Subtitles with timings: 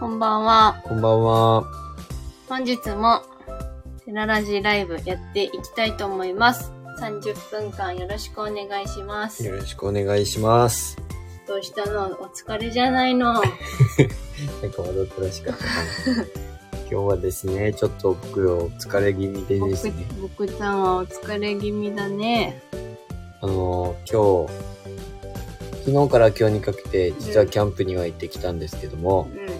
[0.00, 0.80] こんばんは。
[0.84, 1.64] こんばんは。
[2.48, 3.22] 本日も
[4.04, 6.70] テララジライブやっていきたいと思います。
[7.00, 9.44] 30分間よろしくお願いします。
[9.44, 10.96] よろしくお願いします。
[11.46, 12.06] どうしたの？
[12.20, 13.34] お疲れじゃないの？
[13.34, 13.42] なん
[14.72, 15.70] かわざとらしかったか
[16.16, 16.24] な。
[16.90, 22.62] 今日はですね、ちょっと僕お疲れ気味で僕ですね、僕ちゃんはお疲れ気味だね。
[23.40, 24.52] あの、今日、
[25.86, 29.53] 昨日から今日にかけて、実はキャンプには行ってきたんですけどもう、ん。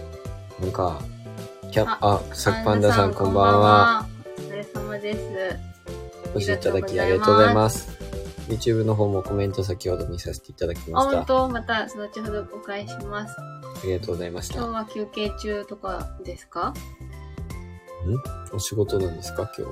[0.65, 0.99] なんか、
[1.71, 4.07] キャン、ああ、サクパンダさんこんばんは。。
[4.39, 5.59] お疲れ様です。
[6.35, 7.91] お越しいただきありがとうございます。
[8.49, 11.17] YouTube の方もコメント先ほど見させていただきあ、ました。
[11.19, 11.49] 本当？
[11.51, 13.35] また後ほどお返しします。
[13.39, 14.55] ありがとうございました。
[14.55, 16.73] 今日は休憩中とかですか？
[18.55, 19.53] お仕事なんですか？
[19.59, 19.69] 今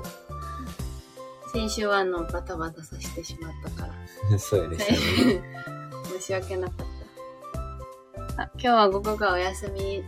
[1.51, 3.93] 先週はあの、バタバタさせてしまったから。
[4.29, 4.37] 日。
[4.45, 5.41] そうですよね。
[6.19, 6.77] 申し訳なかっ
[8.35, 8.43] た。
[8.43, 10.03] あ、今日は午後がお休み。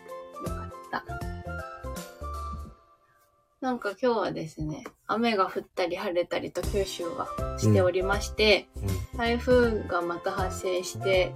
[3.62, 11.34] なんか今日はですね、雨が降ったり晴れたりと九州はしておりまして、うん台風がまた発生して、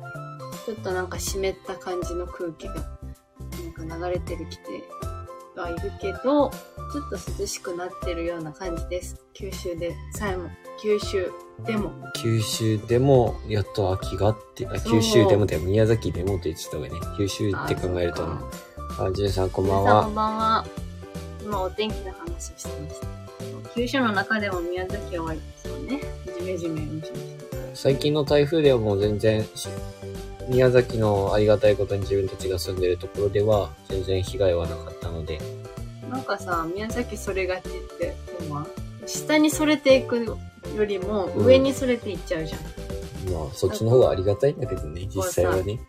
[0.65, 2.75] ちょっとなんか湿った感じの空気が
[3.75, 4.83] なんか流れてきて
[5.55, 9.25] はいるけど、ちょっと涼しくなってるような感じです。
[9.33, 10.49] 九州でさえも、
[10.81, 11.31] 九州
[11.65, 11.91] でも。
[12.15, 16.95] 九州でも、やっと秋があって、あ九州でもでも宮崎でもと言ってた方がね。
[17.17, 18.27] 九州って考えると
[18.99, 19.05] あねそう。
[19.05, 20.07] かあ、ジュンさんこんばん皆さんこは。
[20.07, 20.65] んばんは。
[21.43, 23.07] 今お天気の話をしてました。
[23.73, 26.01] 九州の中でも宮崎は割とそうね、
[26.37, 27.63] ジメジメムシムシとか。
[27.73, 29.69] 最近の台風ではもう全然し、
[30.49, 35.39] 宮崎のありがたいことに自分たちが住んでるところでは、全然被害はなかったので、
[36.09, 38.67] なんかさ、宮崎それがちって、でも
[39.05, 40.25] 下にそれていく
[40.75, 42.61] よりもうん上にそれていっちゃうじゃん。
[43.31, 45.79] まあ、そっちの方がありがたいんだけどね、実際はね。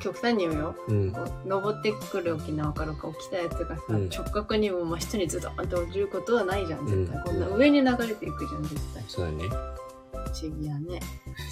[0.00, 0.76] 極端に言うよ。
[0.88, 1.12] うん。
[1.12, 7.16] こう登ってくる沖縄からか来たやつがさ、うん直角にも真下にズドンと落ちることはないじゃん、絶対。
[7.16, 9.04] うんこんな上に流れていくじゃん、絶対。
[9.08, 9.44] そうだね。
[9.48, 11.00] 不思議やね。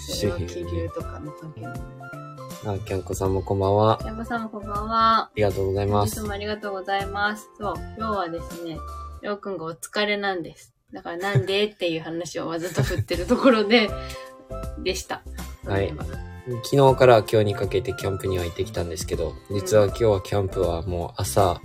[0.09, 1.65] それは気流とかの関係。
[1.65, 3.99] あ、キャンコさんもこんばんは。
[4.01, 5.29] あ山さんもこんばんは。
[5.35, 6.23] りがとうございますいつ。
[6.23, 7.49] もありがとうございます。
[7.57, 8.77] そう、今日はですね、
[9.21, 10.73] りょうくんがお疲れなんです。
[10.91, 13.89] だからなんでっていう話をわざと振ってるところで、
[14.83, 15.21] でした。
[15.65, 15.93] はい
[16.63, 21.61] 昨日から今日にかけてキャンプには行ってきたんですけど、実は今日はキャンプはもう朝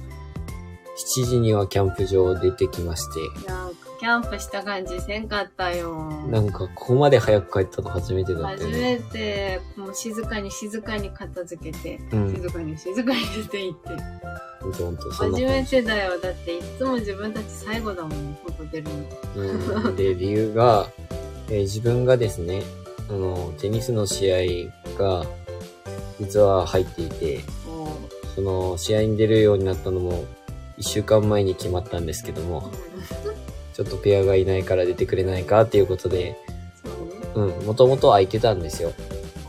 [1.19, 6.11] 7時にはキャンプ場出てきまして、なんかキャンプした感じせんかったよ。
[6.29, 8.79] なんかここまで早く帰ったの初めてだった初よね。
[8.81, 13.89] めて、もう静かに静かに片付けて、うん静かに静かに出て行って。
[14.61, 15.71] ほんとほんと、そんな初め感じ。
[15.71, 16.21] てだよ。
[16.21, 18.89] だっていつも自分たち最後だもん、外出る
[19.37, 19.87] の。
[19.87, 20.89] うん、で、理由が、
[21.49, 22.65] えー自分がですね、
[23.09, 25.27] あの、テニスの試合が、
[26.21, 27.41] 実は入っていて、
[28.35, 30.25] その、試合に出るようになったのも、
[30.79, 32.71] 1週間前に決まったんですけども、
[33.75, 36.37] ちょっとペアがいないから出てくれないかっていうことで、
[37.35, 37.55] そうね。
[37.59, 38.93] うん、もともと空いてたんですよ。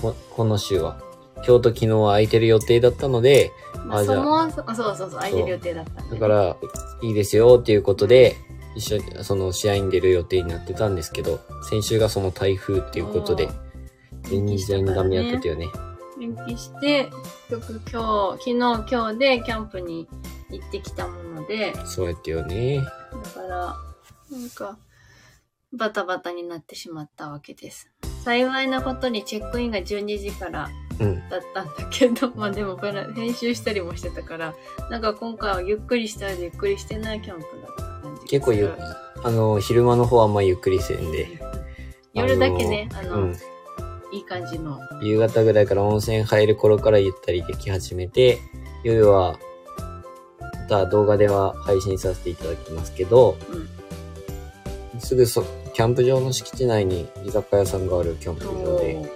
[0.02, 0.98] ここの週は。
[1.46, 3.52] 今日と昨日は空いてる予定だったので、
[3.86, 6.58] まあ、あじゃあそもそうそうそう、空いてる予定だったんで、だから、
[7.02, 8.38] いいですよっていうことで、
[8.76, 11.40] 一緒に、その試合に出る予定になってたんですけど、
[11.70, 13.50] 先週がその台風っていうことで、
[14.24, 15.68] 全然ダメやったというね。
[16.22, 17.10] 延期して、
[17.50, 18.54] 結局今日、昨日
[18.92, 20.08] 今日でキャンプに
[20.50, 22.78] 行ってきたもので、そうやってよね。
[22.78, 23.78] だから、
[24.32, 24.78] なんか、
[25.74, 27.90] バタバタになってしまったわけです。
[28.24, 30.70] 幸いなことにチェックインが12時から
[31.00, 31.30] うん。
[31.30, 34.56] だったんだけど、まあでもこれ編集したりもしてたから、
[34.90, 38.28] なんか今回はゆっくりしたりゆっくりしてないキャンプだった感じ。
[38.28, 38.70] 結構ゆ
[39.24, 41.28] あの、昼間の方はあんまゆっくりせんで。
[42.14, 43.36] 夜だけね、あの、うん。
[44.12, 44.78] いい感じの。
[45.02, 48.40] 夕方ぐらいから温泉入る頃からゆったりでき始めて、
[48.84, 49.40] 夜は、
[50.40, 53.38] また動画では配信させていただきますけど、
[54.94, 55.00] うん。
[55.00, 59.12] すぐそ、キャンプ場の敷地内に居酒屋さんがあるキャンプ場で、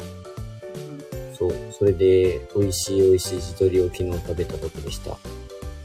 [1.37, 5.17] そう、それで美味しい美味しい地鶏を昨日食べたとこでした。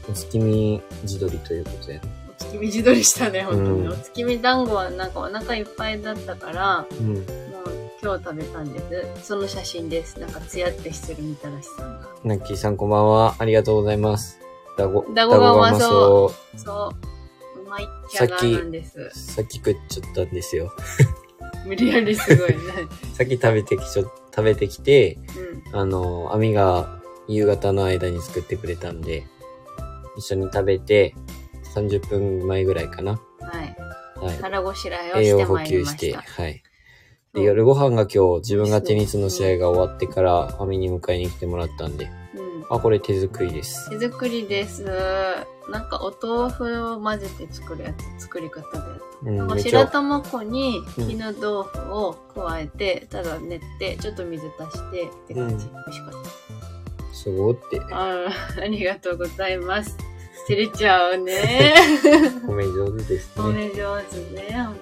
[0.09, 2.22] お月見地鶏ということで、お
[2.53, 3.69] 月見地鶏したね、本当に。
[3.81, 7.13] うんお月見団子はなんかお腹いっぱいだったから、うん。
[7.13, 7.25] もう
[8.01, 8.79] 今日食べたんで
[9.17, 9.27] す。
[9.27, 10.19] その写真です。
[10.19, 12.09] なんかツヤってしてるみたらしさんが。
[12.23, 13.35] ナッキーさんこんばんは。
[13.39, 14.39] ありがとうございます。
[14.77, 16.93] ダゴ、ダゴがうまそそ
[17.57, 17.61] う。
[17.61, 19.11] うまいっちゃがなんですう。。
[19.13, 20.71] さっき食っちゃったんですよ。
[21.65, 22.57] 無理やりすごいね。
[23.15, 25.17] さっき食べてきちょ、食べてきて、
[25.71, 25.79] うん。
[25.79, 29.25] あの、網が夕方の間に作ってくれたんで、
[30.17, 31.15] 一緒に食べて、
[31.75, 33.11] 30分前ぐらいかな。
[33.11, 33.17] は
[33.63, 33.75] い。
[34.25, 34.37] はい。
[34.41, 36.13] 腹ごしらえを栄養補してまいり給して。
[36.13, 36.53] はい。
[36.53, 36.61] で、
[37.35, 42.41] そう夜ご飯が今日自分がテニスの試合が終わってから網に迎えに来てもらったんで、うん。
[42.41, 42.65] うん。
[42.69, 43.89] あ、これ手作りです。
[43.89, 44.85] 手作りです。
[45.69, 48.83] なんかお豆腐を混ぜて作るやつ、作り方で。
[49.23, 51.33] うん、なんか白玉粉にうん絹豆
[51.67, 55.65] 腐を加えて、ただ練って、ちょっと水足してって感じ。
[55.65, 56.11] うん美味しかっ
[57.09, 57.15] た。
[57.15, 57.79] すごいって。
[57.91, 59.97] あーありがとうございます。
[60.47, 61.73] 照れちゃうね。
[62.45, 63.43] 米上手ですね。
[63.43, 64.75] おめ上手ね、本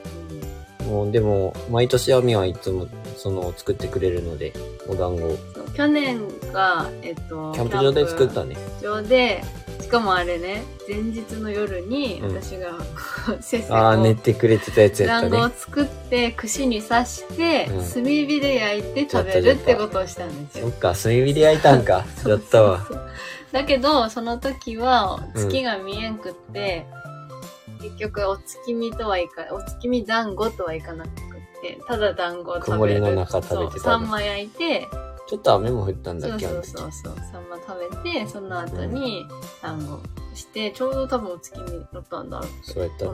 [0.80, 0.92] 当に。
[0.92, 2.88] もう、でも、毎年アミはいつも、
[3.18, 4.54] その、作ってくれるので、
[4.88, 5.38] お団子
[5.76, 6.20] 去年
[6.52, 8.58] が、えっと、キャンプ場で作ったね。
[8.82, 9.42] 場で、
[9.82, 12.74] しかもあれね、前日の夜にうん私が、
[13.40, 15.38] せっせとああ、練ってくれてたやつやったね。
[15.38, 20.70] 団子を作って、串に刺して、うん炭火で焼いて食べるってことをしたんですよ。
[20.70, 22.06] そっか、炭火で焼いたんか。
[22.26, 22.80] やったわ。
[22.80, 23.12] そうそうそう
[23.52, 26.86] だけど、その時は月が見えんくって、
[27.82, 31.12] 結局お月見とはいか、お月見団子とはいかなくっ
[31.62, 32.74] て、ただ団子を食べる。
[32.74, 34.88] 曇りの中食べてたそうサンマ焼いて、
[35.28, 36.82] ちょっと雨も降ったんだっけ、あそうそう。
[36.82, 39.26] そうそう、サンマ食べて、その後に
[39.62, 40.00] 団子
[40.36, 42.50] して、ちょうど多分お月見だったんだろう。
[42.62, 43.12] そうやったね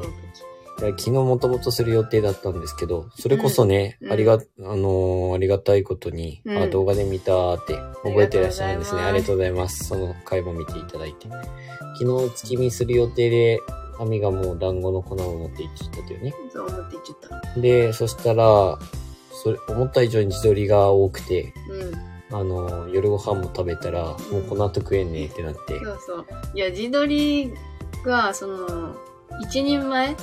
[0.80, 9.02] 昨日もともとする予定だったんですけど、それこそね、うんありが、あのーありがたいことに、うんあ、動画で見たーって覚えてらっしゃるんですね。
[9.02, 9.86] あありがとうございます。
[9.86, 11.28] その回も見ていただいて。
[12.00, 13.60] 昨日月見する予定で、
[14.00, 16.34] アミがもう団子の粉を持って行ってきたというね。
[16.54, 17.60] そう思って言っちゃった。
[17.60, 18.78] で、そしたら、
[19.44, 22.38] それ、思った以上に自撮りが多くて、うん。
[22.38, 25.80] あのー夜ご飯も食べたら、もうこの後食えんねってなって。
[25.80, 26.26] そうそう。
[26.54, 27.52] いや、自撮り
[28.06, 28.96] が、その、
[29.42, 30.16] 一人前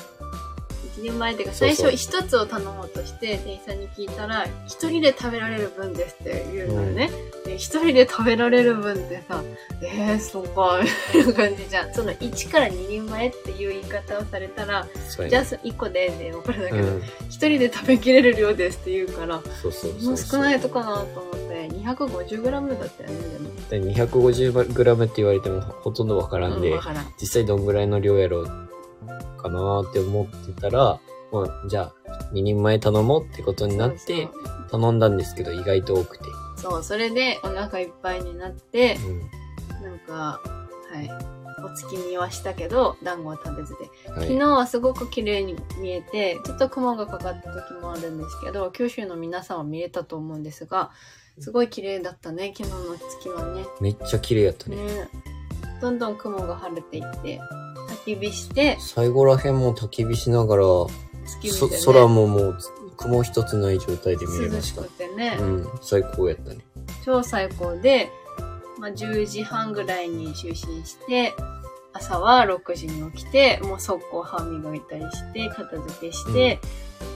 [0.97, 7.11] 一人前っていうか、最初一つを頼もうとして、店員さんに聞いたら、一人で食べられる分ですって言うのよね。
[7.45, 9.43] で一人で食べられる分ってさ、
[9.83, 11.93] えー、そうか、みたいな感じじゃん。
[11.93, 14.87] その1から2人前っていう言い方をされたら。
[15.29, 17.03] じゃあそ1個でで分かるんだけど、うん。
[17.29, 23.29] 一人で食べきれる量ですって言うから、そうそうもそうう少ないとかなと思って、250g だったよね、
[23.71, 23.95] でも。
[23.95, 26.81] で 250g って言われてもほとんどわからんで、うん、ん。
[27.21, 28.74] 実際どんぐらいの量やろう
[29.41, 31.01] かなーって思ってたら、
[31.33, 34.29] まあ、じゃあ、2人前頼もうってことになって、
[34.71, 36.25] 頼んだんですけど、意外と多くて。
[36.57, 38.97] そうそれでお腹いっぱいになって、
[39.81, 40.41] うなんか、
[40.93, 41.35] はい。
[41.65, 43.91] お月見はしたけど、団子は食べずで。
[44.07, 50.91] 昨日はすごく綺麗に見えて、ちょっと雲がかかった時もあるんですけど、九州の皆さんは見えたと思うんですが、
[51.39, 53.65] すごい綺麗だったね、昨日の月はね。
[53.81, 54.77] めっちゃ綺麗やったね。
[54.77, 55.09] ね
[55.81, 57.41] どんどん雲が晴れていって、
[57.89, 60.69] 焚き火して、最後らへんも焚き火しながら、ね。
[61.85, 62.59] 空ももう
[62.97, 64.75] 雲一つない状態で見れまし。
[64.77, 65.37] 涼したくてね。
[65.41, 66.59] うん、最高やったね。
[67.05, 68.11] 超最高で、
[68.79, 71.35] まあ、10時半ぐらいに就寝して、
[71.93, 76.61] 朝は6時に起きて、もう速攻歯磨いたりして、片付けして、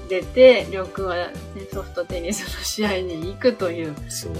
[0.08, 1.32] 出て、りょうくんはね
[1.73, 3.94] ソフトテニスの試合に行くという。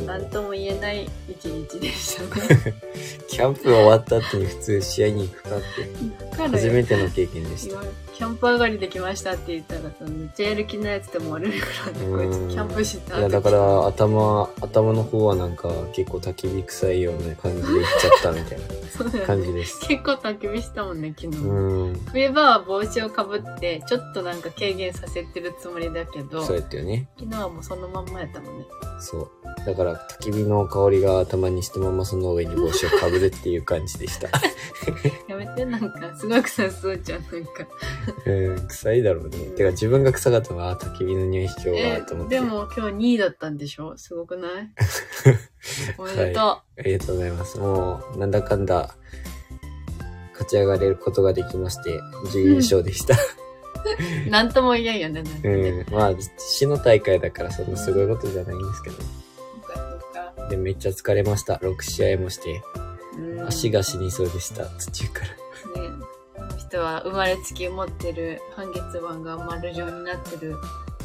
[0.07, 2.75] なんとも言えない一日でしたね。
[3.29, 7.83] キャンプ終わった後に普通試合に行くかって、初めての経験でした。
[8.19, 11.57] キャンプ上がりできましたって言ったらさ、めっちゃやる気なやつでもあるか
[11.87, 18.59] らね、こいつキャンプしたいや、だから、頭、頭の方はなんか、結構焚き火臭いような感じで行っちゃったみたい
[18.91, 19.79] そうだな感じです。
[19.87, 21.39] 結構焚き火したもんね、昨日。
[21.39, 22.01] うん。
[22.11, 27.09] 冬場は帽子をかぶって、ちょっとなんか軽減させてるつもりだけど、そうやったよね。
[27.19, 28.65] 昨日はもうそのまんまやったもんね。
[29.01, 29.31] そう。
[29.67, 34.29] だから、焚き火の香りが頭にしたままその上に帽子をかぶるっていう感じでした。
[35.29, 37.67] やめて、なんか、すごくさそうじゃん、なんか。
[38.27, 39.39] うん、臭いだろうね。
[39.57, 42.37] てか、自分が臭かったのは、あ焚き火の匂いしようえわと思って。
[42.37, 43.97] でも今日2位だったんでしょ？
[43.97, 44.69] すごくない？
[45.99, 47.59] おめでとありがとうございます。
[47.59, 48.95] もう、なんだかんだ、
[50.33, 52.01] 勝ち上がれることができまして、
[52.33, 53.15] 準優勝でした。
[53.15, 53.17] う。
[54.31, 55.71] なんとも言えんよね、なんかうね。
[55.83, 55.87] ん。
[55.91, 58.97] まあ、市の大会だから、そんなすごいことじゃないんですけど。
[58.97, 59.07] そっ
[59.63, 60.07] かそ
[60.41, 61.55] っかで、めっちゃ疲れました。
[61.55, 62.63] 6試合もして、
[63.17, 65.21] うん足が死にそうでした、途中か
[65.77, 65.83] ら。
[65.83, 65.89] ね
[66.37, 70.57] この人は生まれつき持ってる半月板が丸状になってる。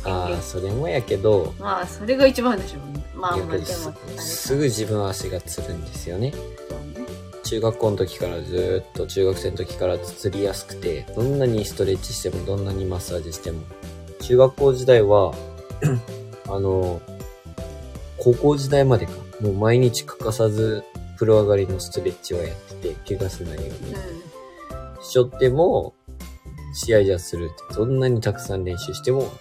[0.06, 3.06] ああ、それもやけど、まあ、それが一番でしょうね。
[3.16, 6.34] まあ、まあ、でも、やっぱりすあれかすぐ自分は足がつるんですよね。
[7.54, 13.62] 中学校の時からずーっと中学生の時からつりやすくて、どんなにストレッチしても、どんなにマッサージしても。
[14.22, 15.36] 中学校時代は、
[16.50, 17.00] あの、
[18.18, 19.12] 高校時代までか。
[19.40, 20.84] もう毎日欠かさず、
[21.16, 25.04] 風呂上がりのストレッチはやってて、怪我しないように。
[25.04, 25.94] しちょっても、
[26.74, 29.32] 試合じゃするって、どんなにたくさん練習しても、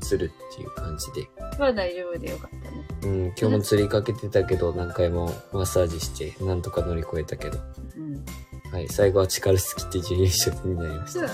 [0.00, 1.28] するっていう感じで。
[1.58, 2.86] は大丈夫でよかったね。
[3.02, 7.58] うん、今日も釣りかけてたけど、何回もマッサージして、なんとか乗り越えたけど。
[7.96, 8.24] うん。
[8.72, 11.30] はい、最後は力尽きて準優勝になりました。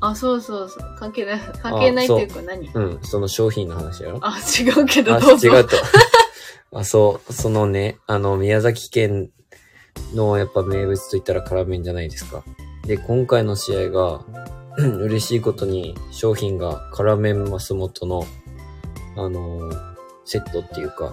[0.00, 0.96] あ、そうそうそう。
[0.98, 1.40] 関係ない。
[1.60, 2.68] 関係ないっていうか何？
[2.72, 4.18] うん、その商品の話やろ？
[4.22, 5.48] あ違うけど、あ、どうぞ。
[5.48, 5.76] 違うと。
[6.74, 9.30] あ、そう、そのね、あの、宮崎県
[10.14, 12.42] のやっぱ名物といったら辛麺じゃないですか。
[12.86, 14.24] で、今回の試合が、
[14.78, 18.26] 嬉しいことに商品が辛麺マス元の、
[19.16, 19.92] あのー
[20.24, 21.12] セットっていうか、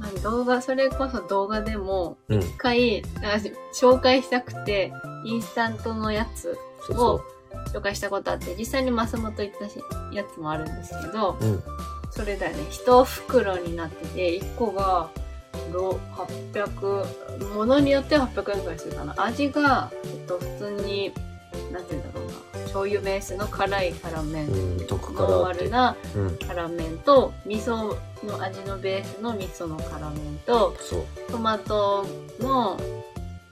[0.00, 2.40] まあ動画、それこそ動画でも、うん。
[2.40, 3.38] 一回、あ
[3.74, 4.92] 紹介したくて、
[5.24, 7.24] インスタントのやつそうそ
[7.72, 9.78] 紹介したことあって、実際にマスモといったし
[10.12, 11.44] やつもあるんですけど、う。
[11.44, 11.62] うん。
[12.10, 15.08] それだよね、一袋になってて、一個が、
[15.72, 15.98] ろ
[16.52, 19.14] 800、ものによっては800円くらいするかな。
[19.16, 21.12] 味が、えっと、普通に、
[21.72, 22.31] なんて言うんだろうな、
[22.72, 25.52] 醤油ベースの辛い辛麺、うん、特辛ノ。
[25.52, 26.38] ルなうん。
[26.38, 30.74] 辛麺と、味噌の味のベースの味噌の辛麺と。
[31.30, 32.06] トマト
[32.40, 32.80] の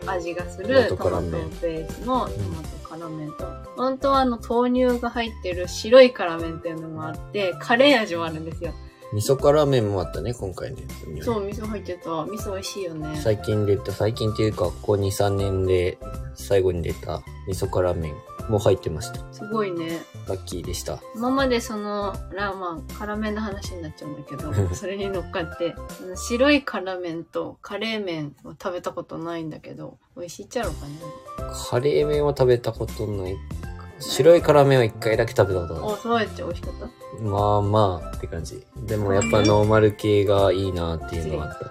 [0.06, 3.46] 味がすトるトマトベースのトマト辛麺と、
[3.76, 8.72] 本当はあの豆乳が入ってる白い辛麺っていうのもあって、カレー味もあるんですよ。
[9.12, 10.82] 味噌辛麺もあったね、今回ね。
[11.20, 12.24] そう、味噌入ってた。
[12.24, 13.20] 味噌美味しいよね。
[13.20, 15.98] 最近出た、最近っていうか、ここ2、3年で
[16.34, 18.14] 最後に出た味噌辛麺
[18.48, 19.20] も入ってました。
[19.32, 20.00] すごいね。
[20.28, 21.00] ラッキーでした。
[21.16, 30.92] 今までその、ラーマン、辛麺の話になっちゃうんだけど、 それに乗っかって、あの白い辛麺とカレー麺を食べたことないんだけど、美味しいっちゃろうかね。
[31.68, 33.36] カレー麺は食べたことない。
[34.00, 35.84] 白い辛麺は一回だけ食べたことある。
[35.86, 37.22] お、そうやって美味しかった？
[37.22, 38.64] まあまあって感じ。
[38.76, 41.66] でもやっぱノーマル系がいいなっていうのはあった。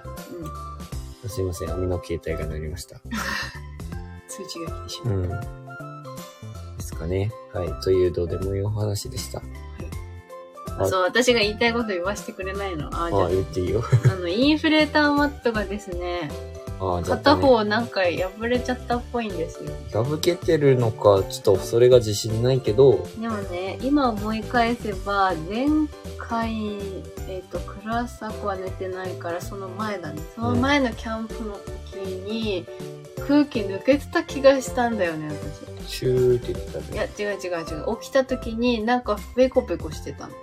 [1.23, 1.29] うん。
[1.29, 2.97] すいません、網の携帯が鳴りました。
[4.29, 5.15] 通知が来てしまう。
[5.15, 5.29] うん。
[5.29, 5.37] で
[6.79, 7.31] すかね。
[7.53, 7.73] はい。
[7.83, 9.41] というどうでもいいお話でした。
[10.77, 12.87] あそう、私が言いたいこと言わせてくれないの？
[12.93, 13.83] あ、じゃああ、言っていいよ。
[14.07, 16.29] あ、 あの、インフレーターマットがですね、
[16.79, 19.71] ああ、じゃあ、ね、片方なんか破れちゃったっぽいんですよ。
[20.03, 25.67] 破けてるのか、ちょっとそれが自信ないけど、でもね、今思い返せば、前
[26.17, 26.77] 回、
[27.27, 30.21] えっ、と、クラサコは寝てないから、その前だね。
[30.35, 31.57] その前のキャンプの
[31.93, 32.65] 時に、
[33.27, 35.27] 空気抜けてた気がしたんだよね、
[35.85, 35.89] 私。
[35.89, 37.97] シューって言ってたいやね。、違う違う違う。
[37.99, 40.33] 起きた時になんかペコペコしてたの。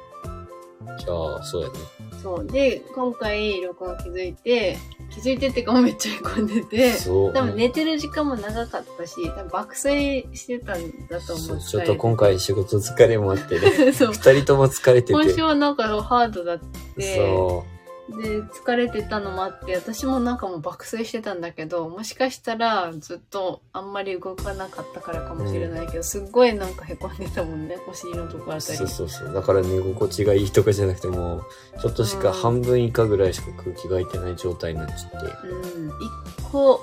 [0.99, 1.75] じゃあ、そうやね。
[2.23, 2.47] そう。
[2.47, 4.77] で、今回、録音気づいて、
[5.11, 7.33] 気づいてってかめっちゃ寝込んでて、そう。
[7.33, 13.93] 多分寝てる時間も長かったし、多分爆睡してたんだと思そうちょっと今回仕事疲れもあってね。
[13.95, 14.13] そう。
[14.13, 15.13] 二人とも疲れてて。
[15.13, 16.59] 今週はなんかハードだっ
[16.97, 17.65] て、そ
[18.09, 28.61] で、疲れてたのもあって、私もなんかもう爆睡してたんだけど、もしかしたらずっとあんまり動かなかったからかもしれないけど、すっごいなんか凹んでたもんね、お尻のとこあう。
[28.63, 28.79] たり。
[28.79, 29.35] そうそうそう。
[29.35, 35.49] だから寝心地がいいとかじゃなくてもう、ちょっとしかうん半分以下ぐらいしか空気が入ってない状態になっちゃって。
[35.49, 36.81] うん、一個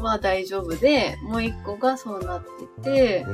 [0.00, 2.44] は大丈夫で、もう一個がそうなっ
[2.82, 3.26] てて、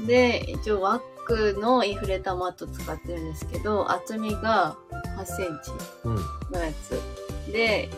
[0.00, 0.06] うん。
[0.06, 4.76] で、一応ワックのインフレーターマット使ってるんですけど、厚みが
[5.18, 5.70] 8センチ
[6.04, 6.14] うん。
[6.50, 7.52] のやつ。
[7.52, 7.88] で、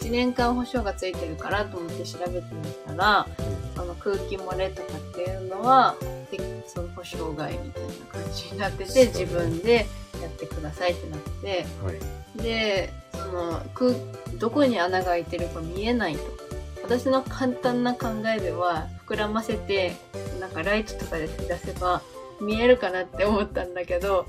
[0.00, 3.26] 1年間保証がついてるからと思って調べてみたら、
[3.74, 5.94] その空気漏れとかっていうのは、
[6.30, 9.86] でその保証外みたいな感じになってて、自分で
[10.20, 12.42] やってくださいってなって、はい。
[12.42, 13.92] で、その空、
[14.38, 16.20] どこに穴が開いてるか見えないと。
[16.82, 19.96] 私の簡単な考えでは、膨らませて、
[20.38, 22.02] なんかライトとかで照らせば
[22.40, 24.26] 見えるかなって思ったんだけど、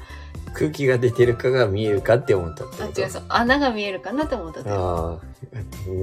[0.53, 4.69] 空気が出てるかが見えるかって思ったってあ、違う、そう、穴が見えるかなって思ったって。
[4.69, 5.19] ああ、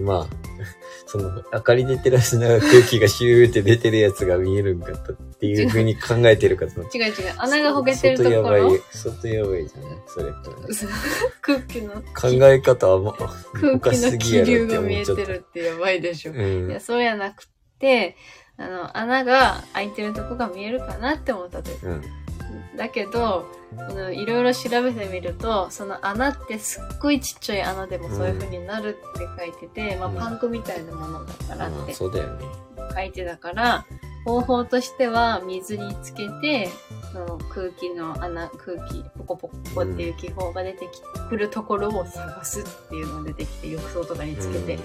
[0.04, 0.37] まあ、
[1.06, 4.97] その、明かりで照らしながら空気がシューって出てるやつが見えるんかっ
[5.38, 6.82] ていう風に考えてるかと。
[6.97, 9.99] 違う違う、穴がほげてるところ、外やばい、外やばいじゃない？
[10.06, 10.85] それって。
[11.40, 16.32] 空気の、考え方はもう、空気の気流が見えてるってやばいでしょ。
[16.32, 16.68] うん。
[16.71, 17.44] いや、そうやなく
[17.78, 18.16] て、
[18.62, 21.78] あの、穴が開いてるとこが見えるかなって思ったという。
[21.83, 22.02] うん。
[22.76, 23.47] だけど、
[24.12, 31.95] いろいろ調べてみると、その穴ってすっごいちっちゃい穴でもそういう風になるって書いてて、まあうんパンクみたいなものだからまあって。
[31.95, 32.09] 書
[33.02, 33.85] いてたから、
[34.25, 36.69] 方法としては水につけて、
[37.12, 44.78] その空気の穴、空気、ポコポコポコっていう気泡が出てきくるところを探すっていうのが出てきて、浴槽とかにつけて、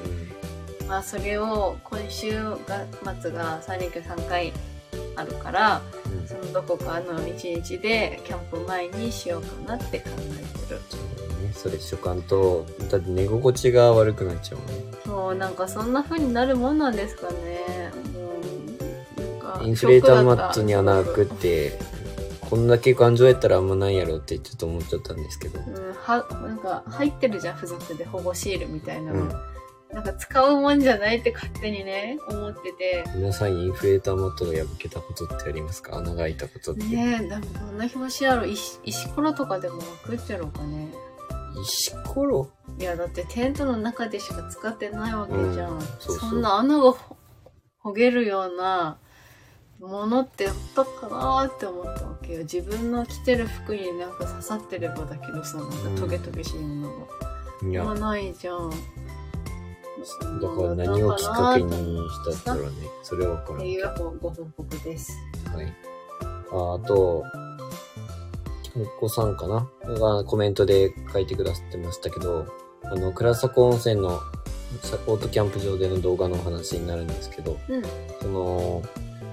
[0.87, 2.85] まあそれを今週が
[3.21, 4.53] 末が3連休3回
[5.15, 6.11] あるから、うん。
[6.21, 10.81] うんそのどこかの一日でキャンプ前にしようかなって考えてる。
[11.53, 14.97] それしとかんと、だって寝心地が悪くなっちゃうもんね。
[15.05, 17.91] そう、なんかそんな風になるもんなんですかね。
[18.13, 18.33] も
[19.17, 19.63] う、なんか。
[19.63, 21.79] インフレーターマットに穴開くって、
[22.49, 25.59] こんだけ感情やったらあんまないやろってちょっと思っちゃったんですけど。
[25.59, 29.21] うん、は、なんか入ってるじゃん、付属で保護シールみたいなの。
[29.21, 29.56] うん
[29.93, 33.05] なんか使うもんじゃないって勝手にね、思ってて。
[33.15, 35.97] 皆さんインフレーターマットが破けたことってありますか？
[35.97, 36.83] 穴が開いたことって。
[36.83, 38.45] ねえ、でもどんな表紙やろ？
[38.45, 40.89] 石、石ころとかでも開くっちゃろうかね。
[41.63, 42.49] 石ころ？
[42.79, 45.75] いや、だってテントの中でしか使ってないわけじゃん。
[45.75, 47.17] うんそうそんな穴がほ
[47.79, 48.97] ほげるような
[49.79, 52.39] ものってあったかなーって思ったわけよ。
[52.39, 57.07] 自分の着てる服になんか刺さってればだけどさ、なんかトゲトゲしいもの
[57.61, 57.69] が。
[57.69, 58.71] いや、まあないじゃん。
[60.41, 62.77] だから何をきっかけにしたんだろうね。
[63.03, 65.13] それはわからんけっていうご報告です。
[65.51, 65.57] ど。
[65.57, 65.73] はい。
[66.51, 67.23] ああと、
[68.75, 69.67] お子さんかな？
[69.95, 72.45] がコメントで書いてくださってましたけど、
[72.83, 74.19] あの、倉迫温泉の
[74.81, 77.83] さオートキャンプ場での動画の話になるんですけど、うん。
[78.21, 78.83] その、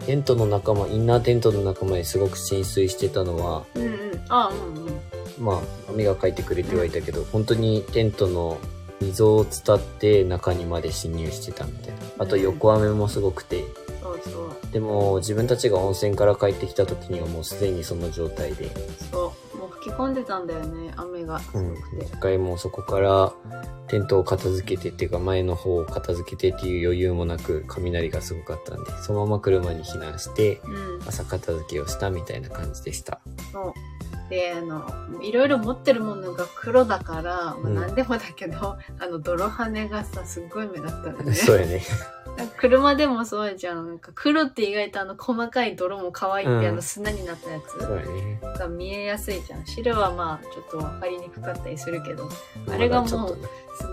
[0.06, 3.92] テントの仲間、インナーテントの仲間にすごく浸水してたのは、うんうん。
[4.28, 4.94] あうんうん。
[5.38, 8.58] まあ、アミが書いてくれてはいたけど、本当にテントの
[9.00, 11.98] 溝を伝って中にまで侵入してたみたいな。
[12.18, 13.64] あと横雨もすごくて、
[14.02, 14.72] そうそう。
[14.72, 18.70] でも自分たちが温泉から帰ってきた時にはもうすでにその状態で、
[19.10, 19.58] そう。
[19.58, 22.06] もう吹き込んでたんだよね、雨がすうんごくて。。
[22.06, 23.32] 一回もうそこから
[23.86, 31.02] テントを片付けてっていうか前の方を片付けてっていう余裕もなく雷がすごかったんで、そのまま車に避難してうん。
[31.06, 33.20] 朝片付けをしたみたいな感じでした。
[33.52, 33.72] そう。
[34.34, 34.84] で、あの、
[35.22, 41.34] いろいろ持ってるものが黒だから、まあ、うん何でもだけど、 あの、泥跳ねがさ、すっごい目立ったんだね。
[41.34, 41.82] そうやね。
[42.58, 43.86] 車でもそうじゃん。
[43.86, 48.58] なんか黒って意外とあの、細かい泥も可愛いって、うんあの、砂になったやつ。
[48.58, 49.64] が見えやすいじゃん。
[49.64, 52.28] 白はまあ、ちょっと分かりにくかったりするけど、
[52.68, 53.38] あれがもうすっ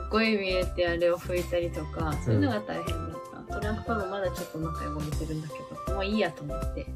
[0.10, 3.60] ごい見えてあれを拭いたりとか、そういうのが大変だった。
[3.60, 5.53] トランクパまだちょっと中汚れてるんだけ
[5.86, 6.89] ど、もういいやと思って、こ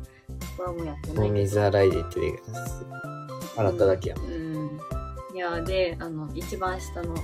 [0.57, 1.29] こはもうやってもないけど。
[1.29, 2.39] う水洗いで手で
[3.55, 4.27] 洗っただけやもん。
[4.31, 4.79] うん。
[5.33, 7.15] いや、で、あの、一番下の、ん？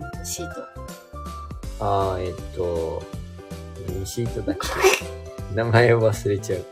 [0.18, 0.62] と、シート。
[1.80, 3.02] あー、えっと、
[3.88, 4.66] 何シートだっけ？
[5.54, 6.64] 名前を忘れちゃう。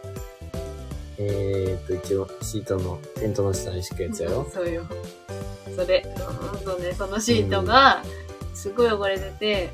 [1.19, 4.49] えーっと、一応、シートの、テントの下に敷くやつやろ？
[4.53, 4.85] そうよ。
[5.77, 8.03] それ、うんとね、そのシートが、
[8.55, 9.71] すごい汚れてて、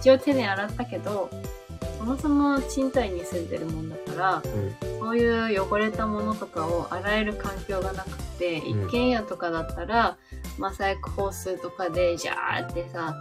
[0.00, 1.28] 一応手で洗ったけど、
[1.98, 4.74] そもそも賃貸に住んでるもんだから、うん。
[5.08, 10.18] そういう汚れたものとかを洗える環境がなくて、うん一軒家とかだったら、
[10.58, 13.16] マサイクホースとかで、ジャーってさ、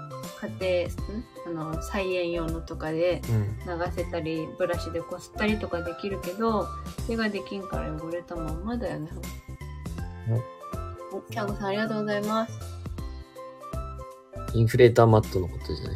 [0.59, 0.89] 家
[1.47, 1.71] 庭、ん？
[1.71, 3.57] あの、菜園用のとかでうん。
[3.79, 6.67] 流せたり、ブラシでこすったりとかできるけど、
[7.05, 9.09] それができんから汚れたまんまだよね。
[11.13, 12.59] お、キャンゴさんありがとうございます。
[14.53, 15.95] インフレーターマットのことじゃない？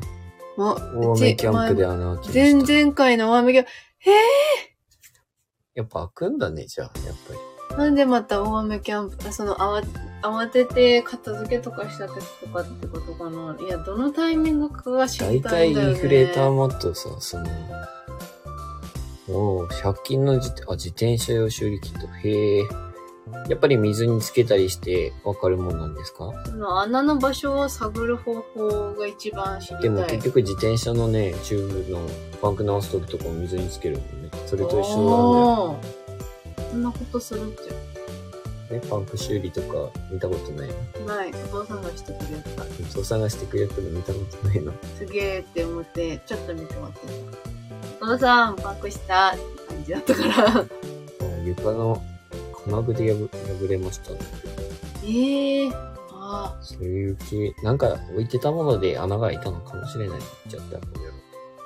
[0.57, 2.73] あ、大雨キャンプで穴開きま前した。
[2.85, 3.65] 々回の大雨キャン
[5.75, 7.39] やっぱ開くんだね、じゃあ、やっぱり。
[7.69, 9.83] プ、なんでまた大雨キャンプ、あその慌
[10.21, 15.93] 慌てて片付けとかした時とかってことかないや、どのタイミングかが知大りた体イいんだよね。
[15.93, 17.45] ンフレーターマットさ、その、
[19.29, 22.07] おう100均の自あ自転車用修理キット。
[22.07, 22.63] へえ。
[23.47, 26.31] やっぱり水につけたりしてわかるもんなんですか？
[26.45, 29.81] その穴の場所を探る方法が一番知りたい。
[29.83, 31.99] でも結局自転車のね、チューブの
[32.41, 34.20] パンク直す時とかも水につけるもんね。
[34.51, 38.81] それと一緒おーそんなことするってなんだよ。
[38.81, 41.05] ね、パンク修理とか見たことないの？
[41.05, 41.29] ない。
[41.29, 42.63] お父さんがしてくれた。
[42.63, 44.73] お父さんがしてくれたの見たことないの？
[44.97, 46.99] すげーって思って、ちょっと見てもらって
[47.99, 48.05] た。
[48.05, 49.39] お父さん、パンクしたって
[49.73, 50.59] 感じだったから。
[50.59, 50.65] あ
[51.45, 52.03] 床の
[52.65, 53.29] 金具で破
[53.61, 54.19] 破れましたね。
[55.05, 55.91] ええー。
[56.09, 60.19] あそういう系、なんか置いてたもので穴が開いたのかもしれない。
[60.49, 61.13] ちゃったこれは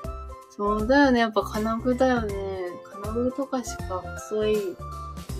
[0.03, 1.21] あ、そうだよね。
[1.21, 2.54] やっぱ金具だよね。
[3.15, 4.55] 金具とかしか細い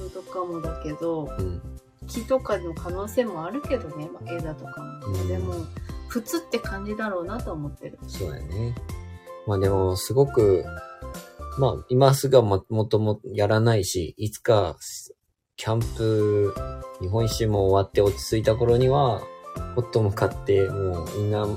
[0.02, 1.62] のとかもだけど、うん。
[2.08, 4.08] 木とかの可能性もあるけどね。
[4.14, 5.08] まあ、枝とかも。
[5.08, 5.54] うんでも、
[6.08, 8.00] 普通って感じだろうなと思ってる。
[8.08, 8.76] そうだよね。
[9.48, 10.66] まあでも、すごく、
[11.58, 14.78] まあ、今すぐはももともやらないし、いつか、
[15.58, 16.54] キャンプ、
[17.02, 19.22] 日本一周も終わって落ち着いた頃には、
[19.76, 21.48] ホットも買って、もう、インナ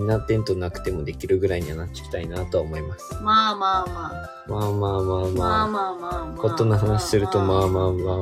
[0.00, 3.14] ー、インナーテントなくてもできるぐらいにはなっていきたいなとは思います。
[3.22, 4.30] まあまあまあ。
[4.48, 5.28] まあまあまあまあまあ。
[5.28, 6.36] まあまあまあ。
[6.36, 8.16] ホットな話すると、まあまあまあ、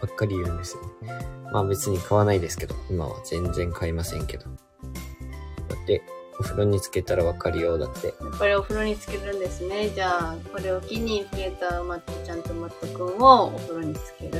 [0.00, 1.34] ばっかり言うんですよね。
[1.52, 4.44] まあ別に買わないですけど、今は全然買いませんけど。
[4.44, 6.02] だって、
[6.38, 8.08] お風呂につけたらわかるよ、だって。
[8.08, 9.90] やっぱりお風呂につけるんですね。
[9.90, 14.38] じゃあ、これを機にフレーターマットちゃんとマットくんをお風呂につけるって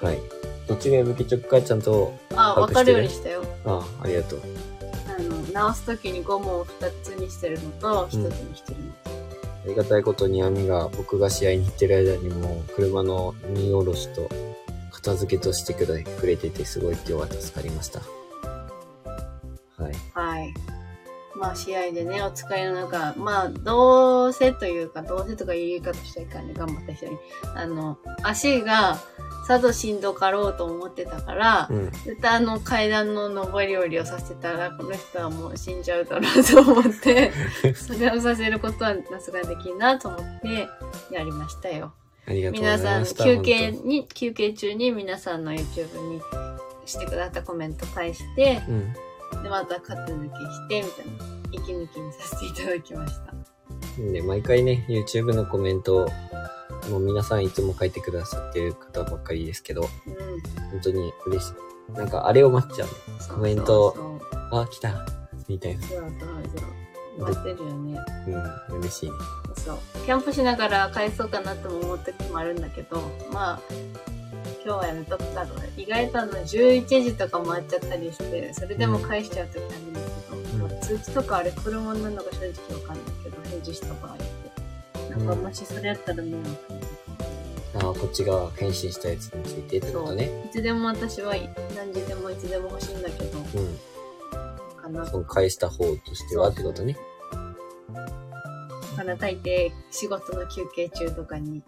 [0.00, 0.20] 感はい。
[0.68, 2.36] どっちがやぶきちょっかちゃんと、じ。
[2.36, 3.44] あ、わかるようにしたよ。
[3.64, 4.42] ああ、ありがとう。
[5.52, 8.92] 直すときにゴムを2つにしてるのと、1つにしてるの。
[9.64, 14.28] ありがたいことに、アミが僕が試合に行ってる間にも、車の荷下ろしと、
[14.90, 18.00] 片付けとしてくれくれてて、すごい今日は助かりました。
[18.00, 19.92] はい。
[20.12, 20.54] はい。
[21.34, 27.18] まあ、試合でね、お疲れの中、まあ、どうせというか、どうせとか言い方したいからね、頑張った人に。
[27.54, 28.98] あの、足が、
[29.46, 31.90] さぞしんどかろうと思ってたから、うん。
[31.90, 37.32] 絶対あの階段の上り下りをさせたら、この人はもう死んじゃうだろうと思って、
[37.74, 40.68] それをさせることはなすができんなと思って、
[41.10, 41.92] やりましたよ。
[42.26, 43.04] 皆さん。
[43.04, 46.20] 休憩本に、休憩中に皆さんの YouTube に
[46.86, 48.94] してくださったコメント返して、当うん。
[49.42, 51.12] で、また片付けして、みたいな、
[51.52, 53.34] 息抜きにさせていただきました。
[54.12, 56.08] で、毎回ね、YouTube のコメント、
[56.90, 60.16] もう皆さんいつも書いてくださってる方ばっかりですけど、うん。
[60.70, 61.92] 本当に嬉しい。
[61.92, 62.88] なんかあれを待っちゃう。
[63.32, 65.06] コメントあ、来た
[65.48, 65.82] みたいな。
[65.82, 66.10] そうそう
[66.58, 66.72] そう。
[67.18, 67.98] 待ってるよね。
[68.70, 69.16] うん、嬉しいね。
[69.56, 69.78] そう。
[70.04, 73.00] キャンプしながら返そうかなとも思った時もあるんだけど、
[73.32, 73.60] まあ、
[74.64, 85.10] 今日はやめとくかとか、意外とあの11時とか回っちゃったりして、それでも返しちゃう時あるんだけど、うんまあ通知とかあれ来るもんなのか正直わかんないけど、返事した場合って。
[85.10, 86.56] なんかもしそれやったら迷惑か
[87.74, 90.30] あこっちが返信したやつについてってことね。
[90.46, 91.34] いつでも私は
[91.74, 93.78] 何時でもいつでも欲しいんだけど、うん。
[94.76, 95.06] かな。
[95.06, 96.96] その返した方としてはってことね。
[98.96, 101.62] から大抵仕事の休憩中とかに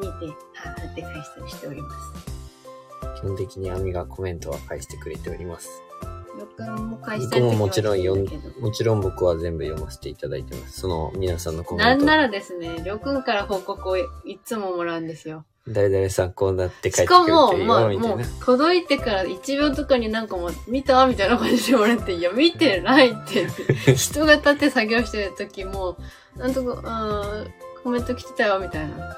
[0.00, 0.34] 見て、
[0.70, 3.20] って返したりしております。
[3.20, 5.82] 基本的にアミがコメントは返してくれております。
[6.38, 8.26] よくんも返した僕ももちろん読ん
[8.60, 10.80] もちろん僕は全部読ませていただいてます。
[10.80, 11.98] その皆さんのコメント。
[11.98, 14.06] なんならですね、りょうくんから報告をい
[14.44, 15.44] つももらうんですよ。
[15.68, 23.46] 誰々さんこうなって帰っしてかくるよ、まあ、もうみたいな。、届いてから1秒とかになんかもう、見たみたいな感じでもらって、いや、見てないって。
[23.94, 25.96] 人が立って作業してる時も、
[26.36, 29.16] なんとか、あーコメント来てたよ、みたいな。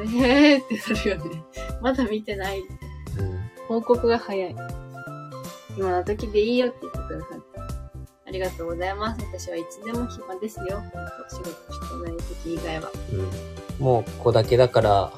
[0.00, 1.42] えーってなるよね。
[1.80, 2.60] まだ見てない。
[2.60, 2.68] うん
[3.68, 4.56] 報告が早い。
[5.76, 7.60] 今の時でいいよって言ってくださって。
[8.26, 9.22] ありがとうございます。
[9.24, 10.82] 私はいつでも暇ですよ。
[11.28, 12.90] 仕事してない時以外は。
[13.12, 15.12] うんもうここだけだから、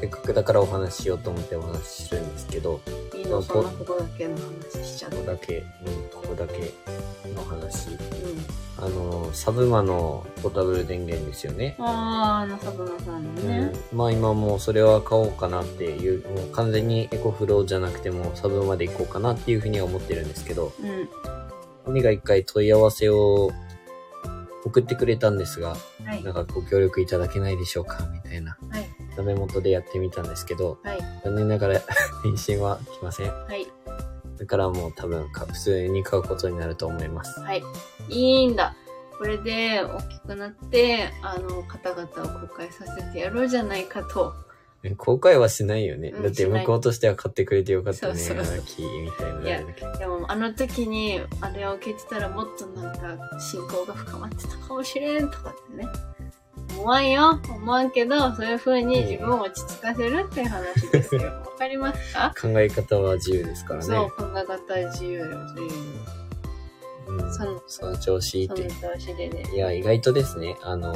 [0.00, 2.80] せっかくだからお話ししようと思ってお話しするんですけど、
[3.18, 5.22] いいの、そんなここだけの話しちゃっこて。
[5.22, 5.64] こだけ、うん、
[6.10, 6.72] ここだけ
[7.34, 7.90] の話。
[7.90, 7.96] うん。
[8.80, 11.74] あの、サブマのポータブル電源ですよね。
[11.80, 13.72] あー、あの、サブマさんのね。
[13.90, 21.08] うん、まあ今もうそれは買おうかなっていう、もう完全にエコフローじゃなくてもサブまで行こうかなっていうふうには思ってるんですけど、うん。
[21.86, 23.50] 鬼が一回問い合わせを
[24.64, 26.34] 送ってくれたんですが、はいなん。
[26.34, 28.56] かご協力いただけないでしょうかみたいな。
[28.70, 28.87] はい。
[29.18, 30.98] ダメ元でやってみたんですけど、はい。
[31.24, 31.80] 残念ながら
[32.22, 33.30] 返信は来ません。
[33.32, 33.66] はい。
[34.38, 37.40] だからもう多分か普通に買うことになると思います。
[37.40, 37.64] はい。
[38.08, 38.76] いいんだ。
[39.18, 44.32] これで大きくなって、あの、方々を公開させてやろうじゃないかと。
[44.84, 46.10] え公開はしないよね。
[46.10, 49.98] うんだって向こうとしては買ってくれてよかったね、そうそうそうみたいなのあれだけど。
[49.98, 55.88] でも、あの時に、あれを受けてたらもっとなんか、信仰が深まってたかもしれんとかってね。
[56.78, 57.40] 思わんよ。
[57.48, 61.22] 思わんけど、そういう風に自分を落ち着かせるっていう話ですよ。
[61.44, 62.32] わかりますか？
[62.40, 65.68] 考え方は自由ですからそうね。、考え方は自由よ、自由。
[67.08, 68.68] うん、そのその調子っそのて。
[68.70, 69.42] 調子でね。
[69.54, 70.94] いや、意外とですね、あの、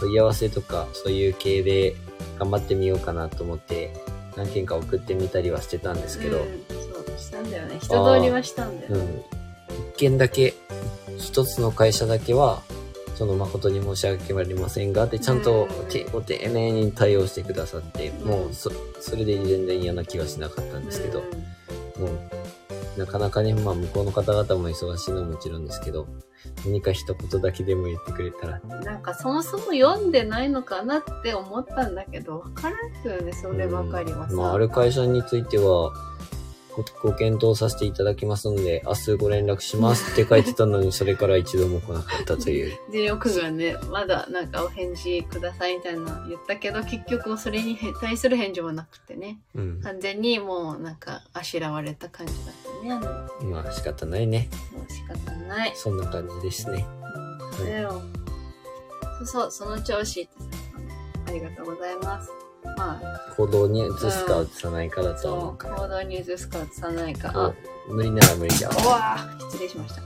[0.00, 1.94] 問い合わせとか、そういう系で
[2.38, 3.92] 頑張ってみようかなと思って、
[4.36, 7.78] 何件か送ってみたりはしてたんですけど、うん、そう、したんだよね。
[7.80, 8.98] 人通りはしたんだよね。
[9.00, 9.24] うん。
[9.94, 10.54] 一件だけ、
[11.18, 12.62] 一つの会社だけは、
[13.16, 15.66] その誠に申し訳ありませんが、で、ちゃんと
[16.12, 18.28] ご丁寧に対応してくださって、うん。
[18.28, 21.22] もうそ、それで全然嫌な気はしなかったんですけど、
[21.98, 22.02] うん。
[22.02, 22.08] も
[22.96, 26.06] う、なかなかね、まあ向こうの方々も忙しいのはもちろんですけど、
[26.66, 34.34] 何か一言だけでも言ってくれたら、なんかそもそも読んでないのかなって思ったんだけど、わからんすよね、そればかりはさ。
[34.34, 35.92] まあ、ある会社については、
[36.76, 42.78] ごご検討させていただきますので、明日ご連絡しますって書いてたのに、 それから一度も来なかったという。
[42.92, 49.80] で、よくがね、まだなんかお返事くださいみたいなの言ったけど、結局それにへ対する返事もなくてね、うん。
[49.82, 54.50] 完全にもうなんかあしらわれた感じだったね、まあ仕方ないね。
[54.86, 55.72] う仕方ない。
[55.74, 56.84] そんな感じですね。
[57.60, 58.16] うん。
[59.18, 60.46] そうそう、その調子ってさ、
[61.26, 62.45] ありがとうございます。
[62.76, 65.76] まあ、行動に移すか移さないかだと思そうう、から。
[65.76, 67.54] 行動に移すか移さないか。
[67.88, 68.74] 無理なら無理だわ。
[68.74, 70.02] うわぁ失礼しました。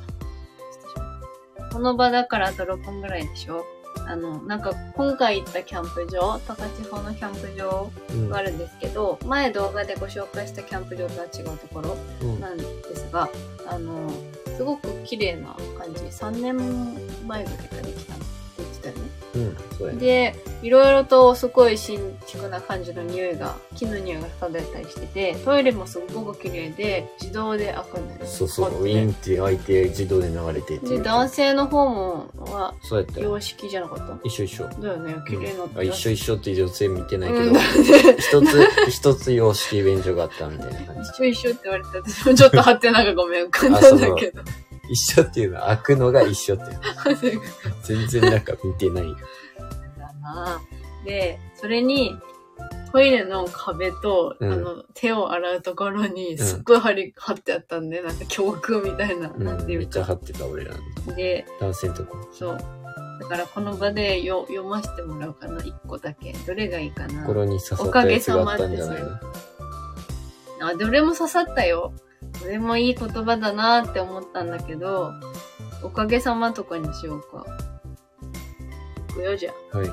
[1.72, 3.64] この場だからあと6分ぐらいでしょ
[4.06, 12.64] あの、なんか今回行ったキャンプ場、高千穂のキャンプ場うんがあるんですけど、前動画でご紹介したキャンプ場とは違うところうんなんで
[12.96, 13.28] すが、
[13.68, 14.10] あの、
[14.56, 16.00] すごく綺麗な感じ。
[16.02, 16.56] 3年
[17.26, 18.14] 前ぐらいからできた
[19.88, 28.26] で、いろいろとすごい新築な感じの匂いが、木の匂いが漂ったりしてて、トイレもすごく綺麗で、自動で開くんだよね。
[28.26, 31.02] そうそう、ウィンって開いて自動で流れてで、う。
[31.02, 33.30] 男性の方も、は、そうやったよ。
[33.30, 34.18] 洋式じゃなかった？
[34.24, 34.68] 一緒一緒。
[34.68, 37.54] だよね、綺麗なあ一緒一緒って女性見てないけど、うん
[38.18, 41.10] 一つ、一つ洋式便所があったみたいな感じ。
[41.10, 44.42] 一緒一緒って言われて、私もちょっと貼ってなんかごめん、浮かんだんだけど。
[44.92, 46.64] 一緒っていうのは開くのが一緒って。
[47.84, 49.04] 全然なんか見てない。
[50.34, 50.60] だな
[51.04, 52.16] で、それに、
[52.92, 59.80] トイレの壁と、うんあの、手を洗うところに、すっごい貼り、貼ってあったんで、なんか教訓みたいな、うん、なんていうか。
[59.80, 60.74] めっちゃ張ってた俺ら
[61.06, 61.14] の。
[61.14, 62.16] で、男性のとこ。
[62.32, 62.58] そう。
[63.20, 66.32] だからこの場でよ読ませてもらおうかな、一個だけ。
[66.32, 67.22] どれがいいかな。
[67.22, 69.10] 心に刺さったやつがあったんじゃないの？
[70.62, 71.92] あ、どれも刺さったよ。
[72.42, 75.12] どれもいい言葉だなって思ったんだけど、
[75.82, 77.46] おかげさまとかにしようか。
[79.10, 79.78] いくよじゃあ。
[79.78, 79.88] はい。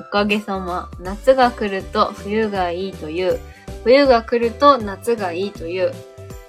[0.00, 0.90] おかげさま。
[1.00, 3.40] 夏が来ると冬がいいという。
[3.84, 5.92] 冬が来ると夏がいいという。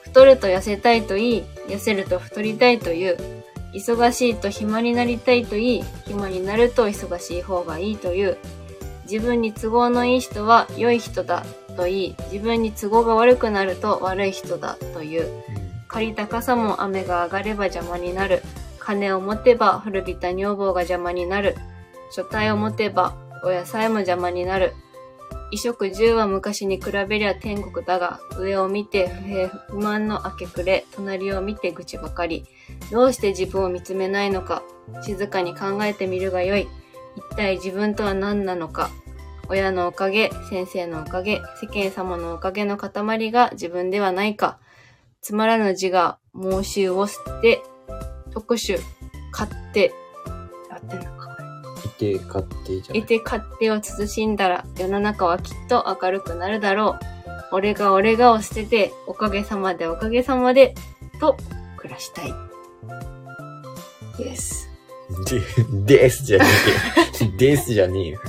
[0.04, 3.18] 太ると痩せたいと言い、痩せると太りたいという。
[3.74, 8.38] 忙しいと暇になりたいと言い、暇になると忙しい方がいいという。
[9.10, 15.28] 自分に都合のいい人は良い人だと言い、自分に都合が悪くなると悪い人だという。
[15.88, 18.42] 借りた傘も雨が上がれば邪魔になる。
[18.80, 21.56] 金を持てば古びた女房が邪魔になる。
[22.12, 24.74] 書体を持てばお野菜も邪魔になる。
[25.50, 32.46] 衣食住は昔に比べりゃ天国だが、上を見て不平不満の明け暮れ、隣を見て愚痴ばかり。
[32.92, 34.64] どうして自分を見つめないのか、
[35.02, 36.68] 静かに考えてみるがよい。
[37.16, 38.90] 一体自分とは何なのか。
[39.50, 44.60] 親のおかげ、先生のおかげ、世間様のおかげの塊が自分ではないか。
[45.22, 47.64] つまらぬ字が猛襲を捨て、
[48.32, 48.78] 特殊、
[49.32, 49.94] 買って、
[50.70, 51.17] やってんのかこれ。
[51.88, 57.18] いて、買ってじゃないいて勝手を慎んだら世の中はきっと明るくなるだろう。
[57.52, 60.76] 俺が俺がを捨てて、おかげさまでおかげさまで、
[61.20, 61.38] と
[61.78, 62.34] 暮らしたい。
[64.18, 64.70] です。
[65.86, 66.46] で、ですじゃね
[67.22, 67.32] えよ。
[67.38, 68.20] ですじゃねえよ。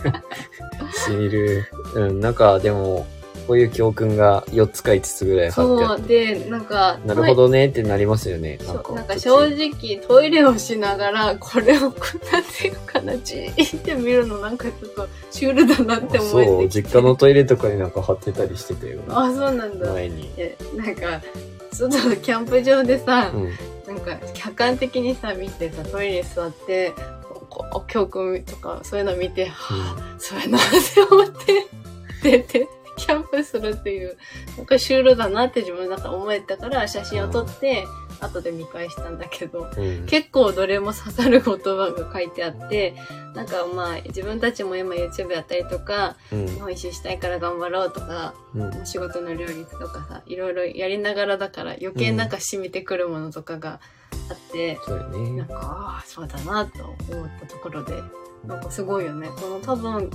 [0.95, 1.67] しみる。
[1.95, 3.07] うん、なんかでも、
[3.49, 6.07] こういう教訓が4つか5つぐらい貼ってあそう。
[6.07, 8.59] で、なんか、なるほどねってなりますよね。
[8.61, 19.01] そうなんか途正中直トイレをしながらこれをなんていうかなじーって見るのなんかちょっとシュールだなって思そう、えてきて実家のトイレとかになんか貼ってたりしてたよ。
[19.09, 20.31] あそうなんだ前に。
[20.37, 21.23] えなんか
[21.73, 23.95] 外のキャンプ場でさ、うん。
[23.95, 26.93] なんか客観的にさ見てさトイレ座って
[27.49, 31.67] こう教訓とかそういうの見てはあそうやなって思って
[32.23, 34.17] 出てキャンプするっていう
[34.57, 37.87] なんかシュールだなって自分の中思えたから写真を撮って
[38.21, 40.07] 後で見返したんだけどうん。
[40.07, 42.95] 結構どれも刺さる言葉が書いてあって
[43.35, 46.47] なんかまあ自分たちも今 YouTube やったりとかうん。
[46.47, 48.87] 日本一周したいから頑張ろうとかうん。
[48.87, 53.81] 仕事の両立とかさいろいろやりながらだから余計なんか染みてくるものとかが
[54.31, 55.31] あって、そうよね。
[55.39, 58.03] なんかああそうだなと思ったところで
[58.45, 60.11] なんかすごいよねこの多分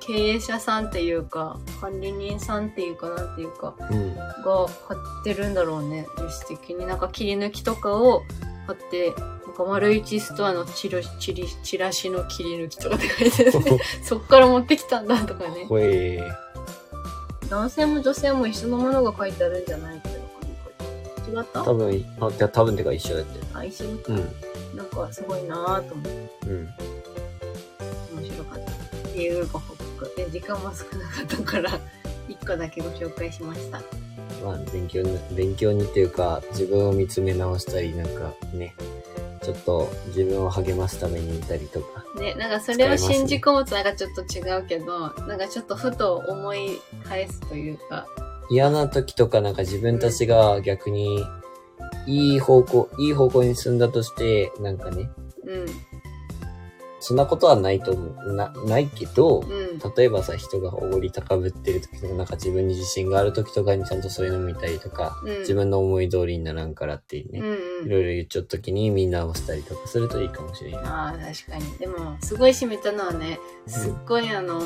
[0.00, 4.14] 経営者さんっていうか管理人さんっていうかなんていうかうん。
[4.16, 8.22] が貼ってるんだろうね自主的になんか切り抜きとかを
[8.66, 15.66] 貼ってなんか丸一ストアのチラチリチラシの切り抜きとかって書いてるね そっから持ってきたんだとかね
[17.48, 21.62] 男性も女性も一緒のものが書いてあるんじゃないっていうのかな違った？
[21.64, 23.44] 多分、あ、じゃあ多分てか一緒だったよ。
[23.54, 24.16] あ、一緒にうん。
[24.76, 26.68] なんかすごいなぁと思ってうん。
[28.22, 29.77] 面白かったっていうご報告
[30.16, 31.70] で時間も少なかったから
[32.28, 33.82] 一個だけご紹介しました。
[34.44, 38.74] まあ、勉強に、勉強にっていうか、自分を見つめ直したり、なんかね、
[39.42, 42.04] ちょっと自分を励ますために見たりとか。
[42.20, 48.06] ねなんかそれを信じ込むとなんかちょっと違うけどなんかちょっとふと思い返すというか。
[48.50, 51.24] 嫌な時とかなんか自分たちが逆に、
[52.06, 55.10] いい方向、いい方向に進んだとして、なんかね、
[55.44, 55.66] うん
[57.00, 58.32] そんなことはないと思う。
[58.34, 59.78] な、ないけど、うん。
[59.96, 65.38] 例えばさ、人がおごり高ぶってる時とか、なんか自分に自信がある時とかにちゃんとそういうの見たりとか、うん。
[65.40, 67.46] 自分の思い通りにならんからっていううね、んう
[67.84, 67.86] ん。
[67.86, 70.80] いろいろ言っちゃった時にみんなをしたりとかするといいかもしれない。
[70.84, 71.78] ああ確かに。
[71.78, 74.60] でもすごい締めたのはねすっごいあの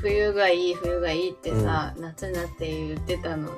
[0.00, 3.48] 冬がいい冬がいいってさ、夏になって言ってたの。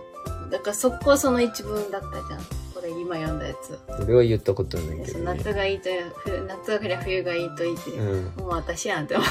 [0.50, 3.78] だからそこその一文だったじゃんこ俺今読んだやつ。
[4.02, 5.38] 俺は言ったことないけそうどね。
[5.38, 5.88] 夏がいいと、
[6.24, 7.90] 冬夏が来りゃ冬がいいといいって。
[7.90, 8.24] うん。
[8.36, 9.24] もう私やんって思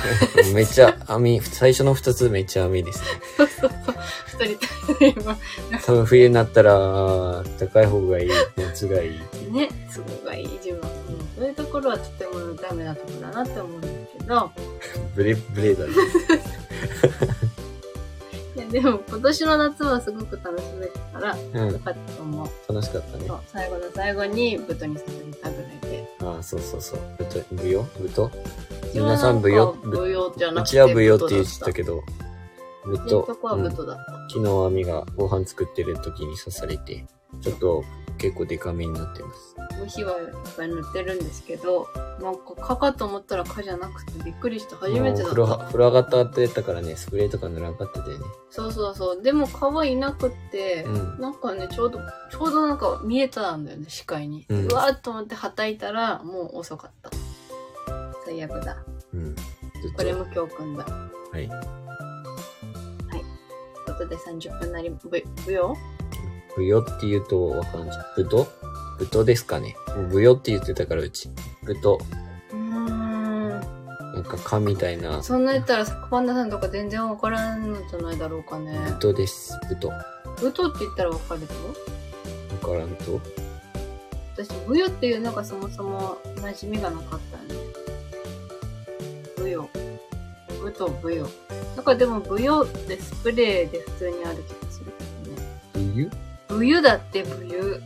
[0.52, 0.54] う。
[0.54, 3.46] めっちゃ網、最初の二つめっちゃ網ですね。
[4.26, 5.16] 太りたい。
[5.18, 5.38] 今。
[5.86, 9.52] 多分冬になったら、高い方がいい、夏がいい。
[9.52, 10.78] ね、そこがいい自分。
[10.78, 13.88] うんそういうところはとてもダメなところだなって思うんだ
[14.18, 14.52] けど、
[15.16, 15.92] ブレブレだね。
[18.74, 21.72] でも今年の夏はすごく楽しめたから、うん。
[21.74, 22.74] よかったと思う。
[22.74, 23.34] 楽しかったねそ。
[23.36, 26.08] う最後の最後にブトにさせたぐらいで。
[26.22, 27.00] ああ、そうそうそう。
[27.20, 28.32] ぶと、ぶよぶと
[28.96, 30.70] 皆さんぶよぶブヨじゃなくて。
[30.70, 31.74] うちはぶよって言ってたど。
[31.74, 32.04] けど、
[32.86, 34.12] ぶとと、とこはうんブトだった。
[34.34, 37.06] 昨日アミがご飯作ってる時に刺されて、
[37.42, 37.84] ちょっと
[38.24, 39.54] 結構デカめになってます。
[39.82, 41.90] 虫はいっぱい塗ってるんですけど、
[42.22, 45.58] なんか蚊かと思ったら蚊じゃなくてびっくりして初めてだった。
[45.66, 48.24] 風呂上がった後やったからね、スプレーとか塗らなかったでね。
[48.50, 49.22] そうそうそう。
[49.22, 51.20] でも蚊はいなくって、うん。
[51.20, 52.00] なんかね、ちょうど、
[52.32, 54.46] ちょうどなんか見えたんだよね、視界に。
[54.48, 57.10] ううんわーっと思ってはたいたら、もう遅かった。
[58.26, 58.78] 最悪だ。
[59.14, 59.36] うん。
[59.98, 60.86] これも教訓だ。
[60.86, 61.50] はい。
[61.50, 61.56] と
[63.16, 63.24] いう
[63.86, 65.76] ことで30分なり、ぶ、ぶよ
[66.56, 67.98] ぶよって言うとわかんない。
[68.16, 68.48] ぶと
[69.00, 69.76] ぶとですかね。
[70.12, 71.30] ぶよって言ってたからうち。
[71.64, 72.00] ぶと。
[72.52, 73.50] うーん。
[73.50, 75.24] なんか蚊みたいな。
[75.24, 78.78] そんな言ったら、サクパンダさんとか全然わからんのじゃないだろうかね。
[78.94, 79.60] ぶとです。
[79.68, 79.90] ぶと。
[79.90, 80.06] わ
[80.40, 81.54] ぶとって言ったらわかると
[82.64, 83.20] からんと。
[84.36, 87.60] 私、ブヨっていうのがそもそも馴染みがなかったね。
[89.38, 89.70] ブヨ。
[90.62, 91.28] ブとブヨ。
[91.76, 94.92] なんかでもブヨってスプレーで普通にある気がする
[95.26, 95.42] けどね。
[95.74, 96.10] ぶゆ
[96.64, 97.84] ブユだってブユ。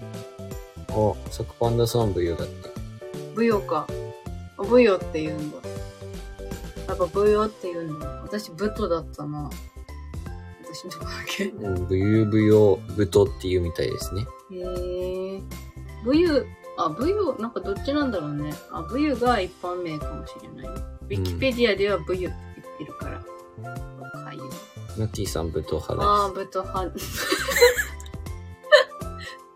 [0.90, 2.70] あ、サクパンダさんぶよだって。
[3.34, 3.88] ブヨか。
[4.56, 5.58] あブヨって言うんだ。
[6.88, 8.08] やっぱブヨって言うんだ。
[8.22, 9.50] 私ブトだったな。
[10.64, 11.46] 私のとこだけ。
[11.46, 14.28] へ うん、ぶゆぶよ、ぶとっていうみたいですね。
[14.52, 15.42] え。
[16.06, 16.46] ブユ、
[16.78, 18.54] あ、ブユ、なんかどっちなんだろうね。
[18.72, 20.84] あ、ブユが一般名かもしれないね。
[21.02, 23.20] ウィキペディアではブユって言ってるから。
[24.24, 24.42] かゆい
[25.00, 26.92] ナッティさんぶと派ああ、でブト派。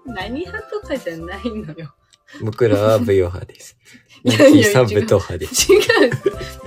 [0.06, 1.94] 何派とかじゃないのよ。
[2.28, 2.44] す。
[2.44, 3.78] 僕らはぶよ派です。
[4.24, 5.74] いナッテやいやィさんぶと派です。
[5.74, 5.82] 違う。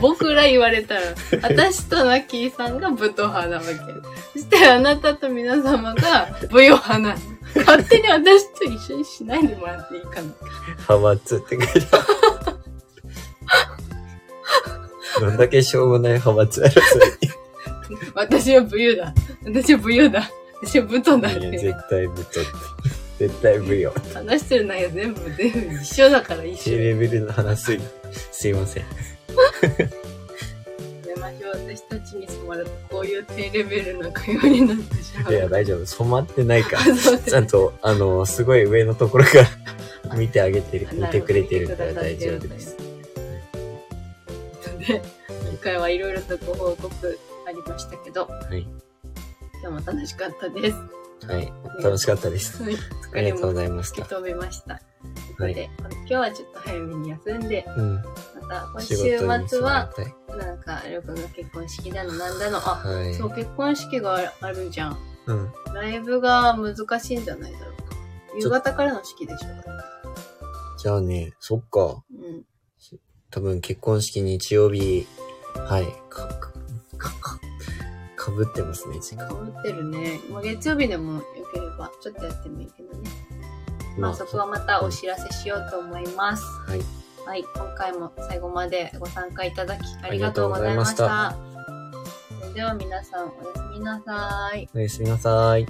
[0.01, 1.03] 僕ら言われたら、
[1.43, 3.75] 私とナッキーさんがブト派なわけ。
[4.33, 7.21] そしてあなたと皆様がブヨ派なの。
[7.55, 10.23] 勝手に私と一緒にしないでもらっていいかな。
[10.89, 12.65] 派閥って書いてある。
[15.21, 16.81] どんだけしょうもない派閥争
[18.15, 19.15] 私はブユだ。
[19.45, 20.29] 私はブユだ。
[20.61, 21.29] 私はブトだ。
[21.29, 23.04] 絶対ぶとって。
[23.29, 23.95] 絶対ぶよ。
[24.13, 26.65] 話してる内容全部全部一緒だから一緒。
[26.65, 27.79] 低レベルの話す
[28.33, 28.83] すいません。
[28.83, 28.89] や
[31.07, 31.75] めましょう。
[31.75, 35.33] 私たちに染まるとこういう低レベルな会話になってしまう。
[35.33, 35.87] いや、大丈夫。
[35.87, 36.83] 染まってないから。
[36.95, 39.39] そうちゃんと、あの、すごい上のところか
[40.07, 42.77] ら見てあげてる、見てくれてるから大丈夫です。
[44.87, 45.01] で、
[45.51, 48.67] 今回はいろいろとご報告ありましたけど、はい。
[49.63, 51.04] 今日も楽しかったです。
[51.27, 51.53] はい。
[51.83, 52.63] 楽しかったです。
[52.63, 52.77] はい。
[53.15, 54.03] ありがとうございました。
[54.03, 54.81] 止めました。
[55.37, 57.95] とはいで、今日はちょっと早めに休んで、うん。
[57.97, 58.03] ま
[58.49, 59.91] た今週末は、
[60.39, 62.61] なんか、りょうくんが結婚式だのなんだの、あ。
[62.61, 63.15] はい。
[63.15, 64.99] そう、結婚式があるじゃん。
[65.27, 65.53] うん。
[65.75, 67.97] ライブが難しいんじゃないだろうか。
[68.39, 69.49] 夕方からの式でしょ。
[70.79, 72.03] じゃあね、そっか。
[72.13, 72.45] うん。
[73.31, 75.07] 多分結婚式日曜日、
[75.57, 75.87] はい。
[76.09, 76.53] か、か、
[76.97, 77.41] か、か、
[78.25, 79.29] かぶってますね、時間。
[79.29, 80.19] かぶってるね。
[80.31, 83.11] まあ、月曜日でもよければ、ちょっとやってもいいけどね。
[83.99, 86.43] まあ、そこはまたお知らせしようと思います。
[86.67, 86.81] はい。
[87.27, 91.29] はい、今回も最後までご参加いただきありがとうございました。
[91.29, 91.37] あ
[92.41, 94.69] それでは皆さんおやすみなさい。
[94.75, 95.67] おやすみなさい。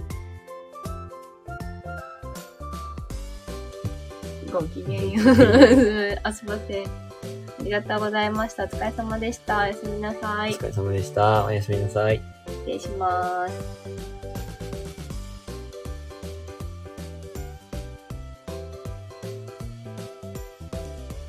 [4.53, 6.19] ごきげんよう。
[6.23, 6.85] あすばせ。
[6.85, 8.65] ありがとうございました。
[8.65, 9.59] お疲れ様でした。
[9.59, 10.55] おやすみなさい。
[10.55, 11.45] お疲れ様でした。
[11.47, 12.34] おやすみなさい。
[12.47, 14.44] 失礼します。